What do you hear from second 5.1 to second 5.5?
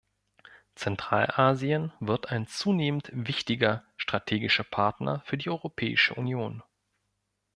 für